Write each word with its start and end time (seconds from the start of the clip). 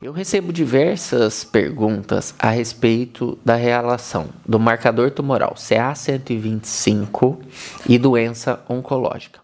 Eu 0.00 0.12
recebo 0.12 0.52
diversas 0.52 1.42
perguntas 1.42 2.32
a 2.38 2.50
respeito 2.50 3.36
da 3.44 3.56
relação 3.56 4.26
do 4.46 4.56
marcador 4.56 5.10
tumoral 5.10 5.54
CA125 5.56 7.36
e 7.88 7.98
doença 7.98 8.60
oncológica. 8.68 9.40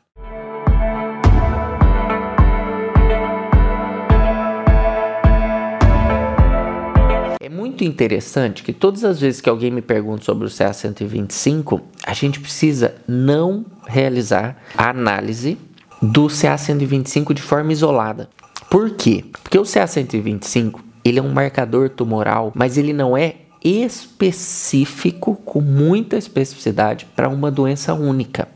É 7.41 7.49
muito 7.49 7.83
interessante 7.83 8.63
que 8.63 8.73
todas 8.73 9.03
as 9.03 9.19
vezes 9.19 9.41
que 9.41 9.49
alguém 9.49 9.73
me 9.73 9.83
pergunta 9.83 10.23
sobre 10.23 10.47
o 10.47 10.49
CA125, 10.49 11.81
a 12.07 12.15
gente 12.15 12.39
precisa 12.39 12.95
não 13.09 13.67
realizar 13.89 14.63
a 14.79 14.91
análise 14.91 15.59
do 16.01 16.29
CA125 16.29 17.35
de 17.35 17.43
forma 17.43 17.73
isolada. 17.73 18.29
Por 18.75 18.91
quê? 18.91 19.25
Porque 19.41 19.57
o 19.57 19.63
CA125 19.63 20.81
ele 21.05 21.21
é 21.21 21.23
um 21.23 21.33
marcador 21.33 21.89
tumoral, 21.89 22.51
mas 22.57 22.77
ele 22.77 22.93
não 22.93 23.17
é 23.17 23.37
específico 23.63 25.37
com 25.45 25.61
muita 25.61 26.17
especificidade 26.17 27.07
para 27.15 27.29
uma 27.29 27.53
doença 27.53 27.95
única. 27.95 28.49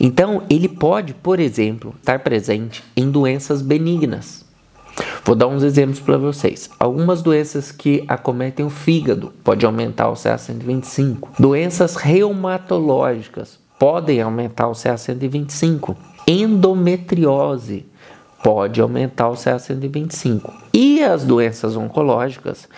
Então, 0.00 0.44
ele 0.48 0.66
pode, 0.66 1.12
por 1.12 1.40
exemplo, 1.40 1.94
estar 1.98 2.20
presente 2.20 2.82
em 2.96 3.10
doenças 3.10 3.60
benignas. 3.60 4.46
Vou 5.22 5.36
dar 5.36 5.48
uns 5.48 5.62
exemplos 5.62 6.00
para 6.00 6.16
vocês. 6.16 6.70
Algumas 6.80 7.20
doenças 7.20 7.70
que 7.70 8.04
acometem 8.08 8.64
o 8.64 8.70
fígado 8.70 9.34
pode 9.44 9.66
aumentar 9.66 10.08
o 10.08 10.14
CA125. 10.14 11.32
Doenças 11.38 11.96
reumatológicas 11.96 13.58
podem 13.78 14.22
aumentar 14.22 14.68
o 14.68 14.72
CA125. 14.72 15.94
Endometriose 16.26 17.84
pode 18.42 18.80
aumentar 18.80 19.28
o 19.28 19.34
CA125. 19.34 20.52
E 20.72 21.02
as 21.02 21.24
doenças 21.24 21.76
oncológicas 21.76 22.68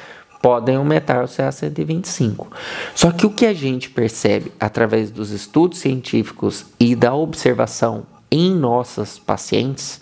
podem 0.40 0.76
aumentar 0.76 1.22
o 1.22 1.28
CA125. 1.28 2.46
Só 2.94 3.10
que 3.10 3.26
o 3.26 3.30
que 3.30 3.46
a 3.46 3.52
gente 3.52 3.90
percebe 3.90 4.52
através 4.58 5.10
dos 5.10 5.30
estudos 5.30 5.78
científicos 5.78 6.66
e 6.78 6.94
da 6.94 7.14
observação 7.14 8.04
em 8.30 8.54
nossas 8.54 9.18
pacientes 9.18 10.00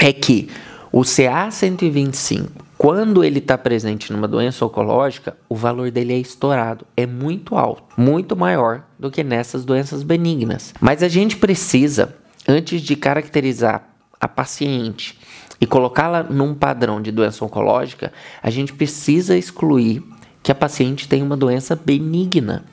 é 0.00 0.12
que 0.12 0.48
o 0.90 1.00
CA125, 1.00 2.48
quando 2.78 3.22
ele 3.22 3.38
está 3.38 3.56
presente 3.56 4.12
numa 4.12 4.26
doença 4.26 4.64
oncológica, 4.64 5.36
o 5.48 5.54
valor 5.54 5.90
dele 5.90 6.14
é 6.14 6.18
estourado, 6.18 6.86
é 6.96 7.06
muito 7.06 7.54
alto, 7.54 7.82
muito 7.96 8.36
maior 8.36 8.82
do 8.98 9.10
que 9.10 9.22
nessas 9.22 9.64
doenças 9.64 10.02
benignas. 10.02 10.72
Mas 10.80 11.02
a 11.02 11.08
gente 11.08 11.36
precisa, 11.36 12.14
antes 12.48 12.80
de 12.80 12.96
caracterizar 12.96 13.95
a 14.20 14.28
paciente 14.28 15.18
e 15.60 15.66
colocá-la 15.66 16.22
num 16.22 16.54
padrão 16.54 17.00
de 17.00 17.10
doença 17.10 17.44
oncológica, 17.44 18.12
a 18.42 18.50
gente 18.50 18.72
precisa 18.72 19.36
excluir 19.36 20.02
que 20.42 20.52
a 20.52 20.54
paciente 20.54 21.08
tem 21.08 21.22
uma 21.22 21.36
doença 21.36 21.74
benigna, 21.74 22.64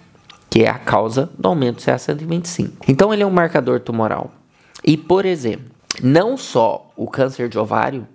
que 0.50 0.64
é 0.64 0.70
a 0.70 0.78
causa 0.78 1.30
do 1.38 1.48
aumento 1.48 1.78
do 1.78 1.82
CA125. 1.82 2.72
Então 2.88 3.14
ele 3.14 3.24
é 3.24 3.26
um 3.26 3.32
marcador 3.32 3.80
tumoral. 3.80 4.32
E, 4.84 4.98
por 4.98 5.26
exemplo, 5.26 5.72
não 6.02 6.38
só 6.38 6.92
o 6.96 7.08
câncer 7.08 7.50
de 7.50 7.58
ovário 7.58 8.08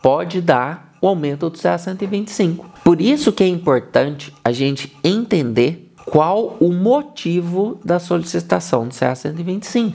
pode 0.00 0.40
dar 0.40 0.96
o 1.00 1.08
aumento 1.08 1.50
do 1.50 1.58
CA125. 1.58 2.64
Por 2.84 3.00
isso 3.00 3.32
que 3.32 3.42
é 3.42 3.48
importante 3.48 4.32
a 4.44 4.52
gente 4.52 4.96
entender 5.02 5.92
qual 6.04 6.56
o 6.60 6.72
motivo 6.72 7.80
da 7.84 7.98
solicitação 7.98 8.86
do 8.86 8.94
CA125. 8.94 9.94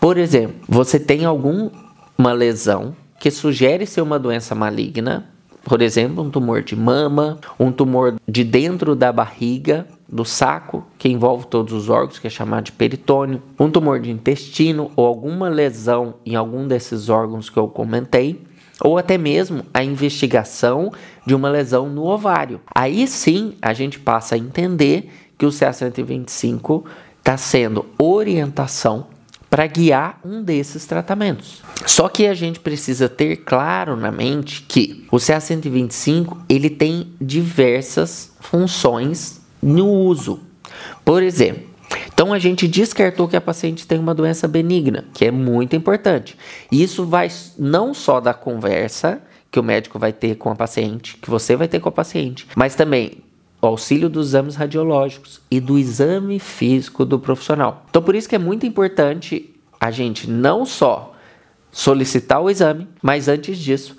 Por 0.00 0.18
exemplo, 0.18 0.56
você 0.68 0.98
tem 0.98 1.24
algum 1.24 1.70
uma 2.16 2.32
lesão 2.32 2.94
que 3.18 3.30
sugere 3.30 3.86
ser 3.86 4.00
uma 4.00 4.18
doença 4.18 4.54
maligna, 4.54 5.28
por 5.64 5.80
exemplo, 5.80 6.22
um 6.22 6.30
tumor 6.30 6.62
de 6.62 6.76
mama, 6.76 7.38
um 7.58 7.72
tumor 7.72 8.16
de 8.28 8.44
dentro 8.44 8.94
da 8.94 9.10
barriga, 9.10 9.86
do 10.06 10.24
saco, 10.24 10.84
que 10.98 11.08
envolve 11.08 11.46
todos 11.46 11.72
os 11.72 11.88
órgãos, 11.88 12.18
que 12.18 12.26
é 12.26 12.30
chamado 12.30 12.64
de 12.64 12.72
peritônio, 12.72 13.42
um 13.58 13.70
tumor 13.70 13.98
de 13.98 14.10
intestino 14.10 14.90
ou 14.94 15.06
alguma 15.06 15.48
lesão 15.48 16.14
em 16.24 16.36
algum 16.36 16.68
desses 16.68 17.08
órgãos 17.08 17.48
que 17.48 17.56
eu 17.58 17.66
comentei, 17.66 18.42
ou 18.80 18.98
até 18.98 19.16
mesmo 19.16 19.64
a 19.72 19.82
investigação 19.82 20.92
de 21.26 21.34
uma 21.34 21.48
lesão 21.48 21.88
no 21.88 22.04
ovário. 22.04 22.60
Aí 22.74 23.08
sim 23.08 23.54
a 23.62 23.72
gente 23.72 23.98
passa 23.98 24.34
a 24.34 24.38
entender 24.38 25.10
que 25.38 25.46
o 25.46 25.50
CA125 25.50 26.84
está 27.18 27.36
sendo 27.38 27.86
orientação 27.98 29.06
para 29.54 29.68
guiar 29.68 30.18
um 30.24 30.42
desses 30.42 30.84
tratamentos. 30.84 31.62
Só 31.86 32.08
que 32.08 32.26
a 32.26 32.34
gente 32.34 32.58
precisa 32.58 33.08
ter 33.08 33.36
claro 33.36 33.94
na 33.94 34.10
mente 34.10 34.62
que 34.62 35.06
o 35.12 35.16
CA125 35.16 36.38
ele 36.48 36.68
tem 36.68 37.12
diversas 37.20 38.32
funções 38.40 39.40
no 39.62 39.88
uso. 39.88 40.40
Por 41.04 41.22
exemplo, 41.22 41.62
então 42.12 42.32
a 42.32 42.38
gente 42.40 42.66
descartou 42.66 43.28
que 43.28 43.36
a 43.36 43.40
paciente 43.40 43.86
tem 43.86 43.96
uma 43.96 44.12
doença 44.12 44.48
benigna, 44.48 45.04
que 45.14 45.24
é 45.24 45.30
muito 45.30 45.76
importante. 45.76 46.36
Isso 46.72 47.06
vai 47.06 47.28
não 47.56 47.94
só 47.94 48.18
da 48.18 48.34
conversa 48.34 49.22
que 49.52 49.60
o 49.60 49.62
médico 49.62 50.00
vai 50.00 50.12
ter 50.12 50.34
com 50.34 50.50
a 50.50 50.56
paciente, 50.56 51.16
que 51.22 51.30
você 51.30 51.54
vai 51.54 51.68
ter 51.68 51.78
com 51.78 51.88
a 51.88 51.92
paciente, 51.92 52.44
mas 52.56 52.74
também 52.74 53.18
o 53.64 53.68
auxílio 53.68 54.08
dos 54.08 54.28
exames 54.28 54.54
radiológicos 54.54 55.40
e 55.50 55.58
do 55.58 55.78
exame 55.78 56.38
físico 56.38 57.04
do 57.04 57.18
profissional. 57.18 57.84
Então, 57.88 58.02
por 58.02 58.14
isso 58.14 58.28
que 58.28 58.34
é 58.34 58.38
muito 58.38 58.66
importante 58.66 59.54
a 59.80 59.90
gente 59.90 60.30
não 60.30 60.64
só 60.64 61.14
solicitar 61.70 62.40
o 62.40 62.50
exame, 62.50 62.86
mas 63.02 63.26
antes 63.26 63.58
disso, 63.58 63.96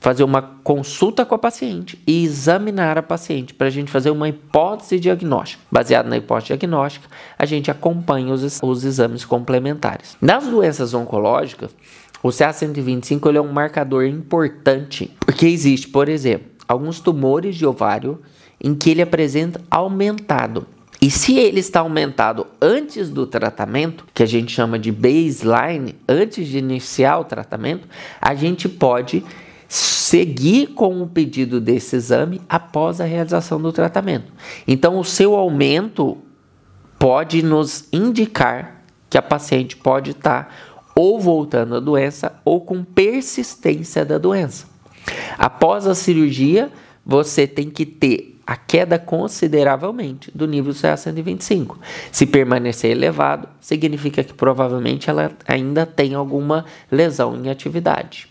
fazer 0.00 0.22
uma 0.22 0.40
consulta 0.40 1.24
com 1.24 1.34
a 1.34 1.38
paciente 1.38 2.00
e 2.06 2.24
examinar 2.24 2.96
a 2.96 3.02
paciente 3.02 3.52
para 3.52 3.66
a 3.66 3.70
gente 3.70 3.90
fazer 3.90 4.10
uma 4.10 4.28
hipótese 4.28 4.98
diagnóstica. 4.98 5.62
Baseado 5.70 6.06
na 6.06 6.16
hipótese 6.16 6.48
diagnóstica, 6.48 7.08
a 7.36 7.44
gente 7.44 7.70
acompanha 7.70 8.32
os, 8.32 8.60
os 8.62 8.84
exames 8.84 9.24
complementares. 9.24 10.16
Nas 10.20 10.46
doenças 10.46 10.94
oncológicas, 10.94 11.74
o 12.22 12.28
CA125 12.28 13.28
ele 13.28 13.38
é 13.38 13.40
um 13.40 13.52
marcador 13.52 14.04
importante, 14.04 15.12
porque 15.20 15.46
existe, 15.46 15.88
por 15.88 16.08
exemplo, 16.08 16.48
alguns 16.66 17.00
tumores 17.00 17.56
de 17.56 17.66
ovário 17.66 18.20
em 18.60 18.74
que 18.74 18.90
ele 18.90 19.02
apresenta 19.02 19.60
aumentado. 19.70 20.66
E 21.00 21.10
se 21.10 21.38
ele 21.38 21.60
está 21.60 21.80
aumentado 21.80 22.46
antes 22.60 23.08
do 23.08 23.26
tratamento, 23.26 24.04
que 24.12 24.22
a 24.22 24.26
gente 24.26 24.52
chama 24.52 24.78
de 24.78 24.90
baseline, 24.90 25.94
antes 26.08 26.48
de 26.48 26.58
iniciar 26.58 27.18
o 27.18 27.24
tratamento, 27.24 27.86
a 28.20 28.34
gente 28.34 28.68
pode 28.68 29.24
seguir 29.68 30.68
com 30.68 31.02
o 31.02 31.06
pedido 31.06 31.60
desse 31.60 31.94
exame 31.94 32.40
após 32.48 33.00
a 33.00 33.04
realização 33.04 33.60
do 33.60 33.70
tratamento. 33.70 34.32
Então, 34.66 34.98
o 34.98 35.04
seu 35.04 35.36
aumento 35.36 36.18
pode 36.98 37.42
nos 37.42 37.86
indicar 37.92 38.82
que 39.08 39.16
a 39.16 39.22
paciente 39.22 39.76
pode 39.76 40.12
estar 40.12 40.52
ou 40.96 41.20
voltando 41.20 41.76
à 41.76 41.80
doença 41.80 42.32
ou 42.44 42.60
com 42.60 42.82
persistência 42.82 44.04
da 44.04 44.18
doença. 44.18 44.66
Após 45.38 45.86
a 45.86 45.94
cirurgia, 45.94 46.72
você 47.06 47.46
tem 47.46 47.70
que 47.70 47.86
ter 47.86 48.37
a 48.48 48.56
queda 48.56 48.98
consideravelmente 48.98 50.30
do 50.34 50.48
nível 50.48 50.72
CA125. 50.72 51.76
Se 52.10 52.24
permanecer 52.24 52.92
elevado, 52.92 53.46
significa 53.60 54.24
que 54.24 54.32
provavelmente 54.32 55.10
ela 55.10 55.30
ainda 55.46 55.84
tem 55.84 56.14
alguma 56.14 56.64
lesão 56.90 57.36
em 57.36 57.50
atividade. 57.50 58.26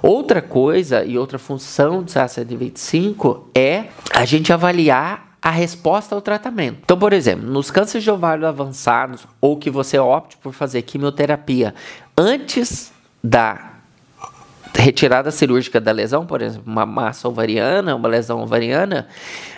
Outra 0.00 0.40
coisa 0.40 1.04
e 1.04 1.18
outra 1.18 1.36
função 1.36 2.04
do 2.04 2.12
CA125 2.12 3.46
é 3.56 3.86
a 4.14 4.24
gente 4.24 4.52
avaliar 4.52 5.36
a 5.42 5.50
resposta 5.50 6.14
ao 6.14 6.20
tratamento. 6.20 6.78
Então, 6.84 6.96
por 6.96 7.12
exemplo, 7.12 7.50
nos 7.50 7.68
cânceres 7.68 8.04
de 8.04 8.10
ovário 8.10 8.46
avançados 8.46 9.26
ou 9.40 9.56
que 9.56 9.68
você 9.68 9.98
opte 9.98 10.36
por 10.36 10.52
fazer 10.52 10.82
quimioterapia 10.82 11.74
antes 12.16 12.92
da 13.22 13.75
retirada 14.86 15.32
cirúrgica 15.32 15.80
da 15.80 15.90
lesão, 15.90 16.24
por 16.24 16.40
exemplo, 16.40 16.70
uma 16.72 16.86
massa 16.86 17.28
ovariana, 17.28 17.96
uma 17.96 18.06
lesão 18.06 18.40
ovariana, 18.40 19.08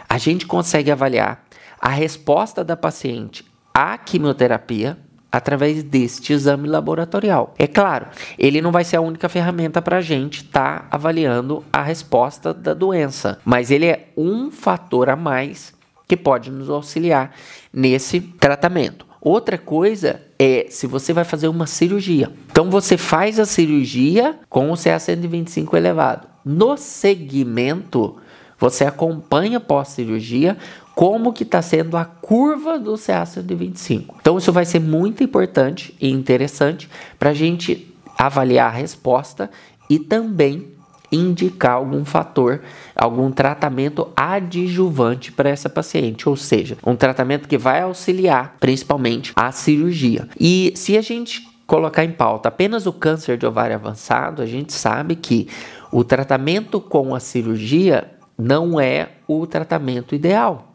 a 0.09 0.17
gente 0.17 0.47
consegue 0.47 0.91
avaliar 0.91 1.45
a 1.79 1.91
resposta 1.91 2.65
da 2.65 2.75
paciente 2.75 3.45
à 3.75 3.99
quimioterapia 3.99 4.97
através 5.31 5.83
deste 5.83 6.33
exame 6.33 6.67
laboratorial. 6.67 7.53
É 7.59 7.67
claro, 7.67 8.07
ele 8.39 8.63
não 8.63 8.73
vai 8.73 8.85
ser 8.85 8.97
a 8.97 9.03
única 9.03 9.29
ferramenta 9.29 9.83
para 9.83 9.99
a 9.99 10.01
gente 10.01 10.45
estar 10.45 10.81
tá 10.81 10.89
avaliando 10.91 11.63
a 11.71 11.83
resposta 11.83 12.55
da 12.55 12.73
doença, 12.73 13.39
mas 13.45 13.71
ele 13.71 13.85
é 13.85 14.09
um 14.17 14.51
fator 14.51 15.11
a 15.11 15.17
mais 15.17 15.75
que 16.09 16.17
pode 16.17 16.51
nos 16.51 16.71
auxiliar 16.71 17.35
nesse 17.71 18.19
tratamento. 18.19 19.05
Outra 19.21 19.59
coisa 19.59 20.23
é 20.38 20.67
se 20.70 20.87
você 20.87 21.12
vai 21.12 21.25
fazer 21.25 21.49
uma 21.49 21.67
cirurgia. 21.67 22.31
Então 22.50 22.70
você 22.70 22.96
faz 22.96 23.40
a 23.40 23.44
cirurgia 23.44 24.38
com 24.49 24.70
o 24.70 24.75
CA125 24.75 25.75
elevado. 25.75 26.29
No 26.44 26.76
segmento, 26.76 28.17
você 28.58 28.85
acompanha 28.85 29.58
pós-cirurgia 29.58 30.56
como 30.94 31.32
que 31.32 31.43
está 31.43 31.62
sendo 31.62 31.96
a 31.96 32.05
curva 32.05 32.79
do 32.79 32.94
CA125. 32.94 34.14
Então 34.20 34.38
isso 34.38 34.52
vai 34.52 34.64
ser 34.64 34.81
muito 34.81 35.23
importante 35.23 35.94
e 36.00 36.11
interessante 36.11 36.88
para 37.19 37.31
a 37.31 37.35
gente 37.35 37.94
avaliar 38.17 38.67
a 38.67 38.76
resposta 38.76 39.50
e 39.88 39.99
também 39.99 40.78
indicar 41.11 41.73
algum 41.73 42.05
fator, 42.05 42.61
algum 42.95 43.31
tratamento 43.31 44.09
adjuvante 44.17 45.33
para 45.33 45.49
essa 45.49 45.69
paciente, 45.69 46.29
ou 46.29 46.37
seja, 46.37 46.77
um 46.87 46.97
tratamento 46.97 47.49
que 47.49 47.59
vai 47.59 47.83
auxiliar 47.83 48.57
principalmente 48.61 49.33
a 49.35 49.51
cirurgia. 49.53 50.29
E 50.39 50.73
se 50.77 50.97
a 50.97 51.01
gente 51.01 51.49
colocar 51.67 52.05
em 52.05 52.13
pauta 52.13 52.49
apenas 52.49 52.87
o 52.87 52.93
câncer 52.93 53.37
de 53.37 53.47
ovário 53.47 53.77
avançado, 53.77 54.43
a 54.43 54.47
gente 54.47 54.73
sabe 54.73 55.17
que 55.17 55.49
o 55.93 56.05
tratamento 56.05 56.81
com 56.81 57.15
a 57.15 57.21
cirurgia 57.21 58.11
não 58.39 58.81
é 58.81 59.11
o 59.27 59.47
tratamento 59.47 60.15
ideal 60.15 60.69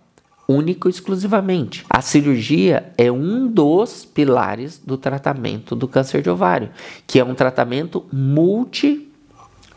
único 0.48 0.88
e 0.88 0.92
exclusivamente. 0.92 1.86
A 1.90 2.02
cirurgia 2.02 2.92
é 2.98 3.12
um 3.12 3.48
dos 3.48 4.06
pilares 4.06 4.78
do 4.78 4.98
tratamento 4.98 5.76
do 5.76 5.88
câncer 5.88 6.22
de 6.22 6.30
ovário, 6.30 6.70
que 7.08 7.20
é 7.20 7.24
um 7.24 7.34
tratamento 7.34 8.06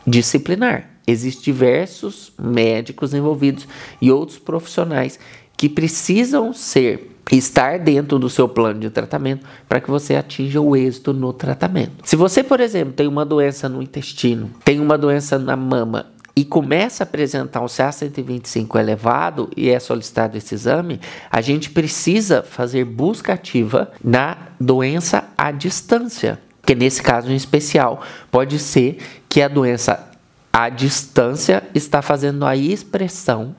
multidisciplinar. 0.07 0.89
Existem 1.05 1.43
diversos 1.43 2.33
médicos 2.39 3.13
envolvidos 3.13 3.67
e 4.01 4.11
outros 4.11 4.39
profissionais 4.39 5.19
que 5.55 5.69
precisam 5.69 6.53
ser 6.53 7.15
estar 7.31 7.79
dentro 7.79 8.17
do 8.17 8.29
seu 8.29 8.47
plano 8.47 8.79
de 8.79 8.89
tratamento 8.89 9.45
para 9.67 9.81
que 9.81 9.89
você 9.89 10.15
atinja 10.15 10.61
o 10.61 10.75
êxito 10.75 11.13
no 11.13 11.33
tratamento. 11.33 11.95
Se 12.05 12.15
você, 12.15 12.41
por 12.41 12.61
exemplo, 12.61 12.93
tem 12.93 13.07
uma 13.07 13.25
doença 13.25 13.67
no 13.67 13.81
intestino, 13.81 14.49
tem 14.63 14.79
uma 14.79 14.97
doença 14.97 15.37
na 15.37 15.55
mama 15.55 16.07
e 16.35 16.45
começa 16.45 17.03
a 17.03 17.05
apresentar 17.05 17.61
um 17.61 17.65
CA125 17.65 18.79
elevado 18.79 19.49
e 19.57 19.69
é 19.69 19.79
solicitado 19.79 20.37
esse 20.37 20.53
exame, 20.53 21.01
a 21.31 21.41
gente 21.41 21.69
precisa 21.71 22.43
fazer 22.43 22.85
busca 22.85 23.33
ativa 23.33 23.91
na 24.03 24.37
doença 24.59 25.25
à 25.37 25.51
distância. 25.51 26.39
Que 26.67 26.75
nesse 26.75 27.01
caso 27.01 27.31
em 27.31 27.35
especial, 27.35 28.01
pode 28.29 28.59
ser 28.59 28.97
que 29.29 29.41
a 29.41 29.47
doença 29.47 30.11
à 30.51 30.67
distância 30.67 31.63
está 31.73 32.01
fazendo 32.01 32.45
a 32.45 32.57
expressão 32.57 33.55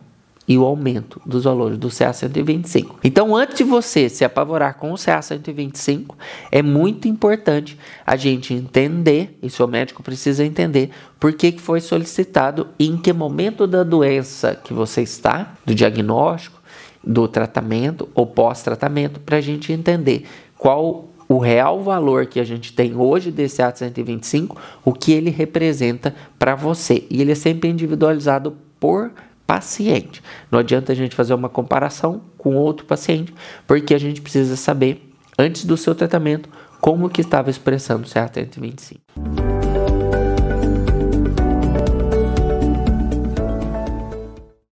e 0.47 0.59
o 0.59 0.65
aumento 0.65 1.19
dos 1.25 1.45
valores 1.45 1.79
do 1.79 1.89
CA125. 1.89 2.97
Então, 3.03 3.35
antes 3.35 3.57
de 3.57 3.65
você 3.65 4.11
se 4.11 4.27
apavorar 4.27 4.75
com 4.75 4.93
o 4.93 4.95
CA125, 4.95 6.15
é 6.53 6.61
muito 6.61 7.09
importante 7.09 7.79
a 8.07 8.15
gente 8.15 8.53
entender, 8.53 9.39
e 9.43 9.49
seu 9.49 9.67
médico 9.67 10.03
precisa 10.03 10.45
entender, 10.45 10.91
por 11.19 11.33
que, 11.33 11.53
foi 11.53 11.81
solicitado 11.81 12.69
e 12.79 12.89
em 12.89 12.99
que 12.99 13.13
momento 13.13 13.67
da 13.67 13.83
doença 13.83 14.55
que 14.55 14.75
você 14.75 15.01
está, 15.01 15.55
do 15.65 15.75
diagnóstico, 15.75 16.61
do 17.03 17.27
tratamento 17.27 18.07
ou 18.15 18.27
pós-tratamento, 18.27 19.19
para 19.21 19.39
a 19.39 19.41
gente 19.41 19.73
entender 19.73 20.27
qual 20.59 21.09
o 21.29 21.39
real 21.39 21.83
valor 21.83 22.27
que 22.27 22.41
a 22.41 22.45
gente 22.45 22.73
tem 22.73 22.97
hoje 22.97 23.31
desse 23.31 23.61
ato 23.61 23.81
125, 23.81 24.59
o 24.85 24.93
que 24.93 25.13
ele 25.13 25.31
representa 25.31 26.15
para 26.39 26.55
você. 26.55 27.07
E 27.11 27.21
ele 27.21 27.33
é 27.33 27.35
sempre 27.35 27.69
individualizado 27.69 28.57
por 28.81 29.13
paciente. 29.47 30.23
Não 30.51 30.59
adianta 30.59 30.93
a 30.93 30.95
gente 30.95 31.15
fazer 31.15 31.35
uma 31.35 31.49
comparação 31.49 32.23
com 32.37 32.57
outro 32.57 32.87
paciente, 32.87 33.35
porque 33.67 33.95
a 33.95 33.99
gente 33.99 34.21
precisa 34.23 34.57
saber, 34.57 35.13
antes 35.39 35.65
do 35.65 35.77
seu 35.77 35.95
tratamento, 35.95 36.49
como 36.81 37.11
que 37.11 37.21
estava 37.21 37.51
expressando 37.51 38.07
o 38.07 38.09
CA125. 38.09 39.48